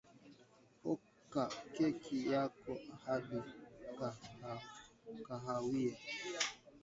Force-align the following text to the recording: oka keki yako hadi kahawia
oka 0.91 1.43
keki 1.73 2.17
yako 2.31 2.71
hadi 3.03 3.39
kahawia 5.25 5.95